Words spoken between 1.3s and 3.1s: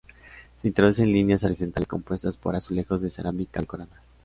horizontales compuestas por azulejos